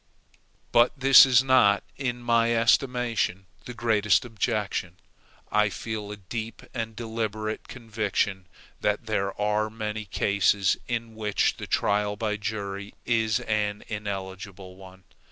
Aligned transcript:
But 0.71 0.93
this 0.99 1.27
is 1.27 1.43
not, 1.43 1.83
in 1.95 2.23
my 2.23 2.55
estimation, 2.55 3.45
the 3.65 3.75
greatest 3.75 4.25
objection. 4.25 4.97
I 5.51 5.69
feel 5.69 6.11
a 6.11 6.17
deep 6.17 6.63
and 6.73 6.95
deliberate 6.95 7.67
conviction 7.67 8.47
that 8.79 9.05
there 9.05 9.39
are 9.39 9.69
many 9.69 10.05
cases 10.05 10.75
in 10.87 11.13
which 11.13 11.57
the 11.57 11.67
trial 11.67 12.15
by 12.15 12.37
jury 12.37 12.95
is 13.05 13.41
an 13.41 13.83
ineligible 13.89 14.75
one. 14.75 15.03